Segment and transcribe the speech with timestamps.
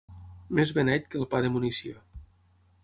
[0.59, 2.05] Més beneit que el pa de munició.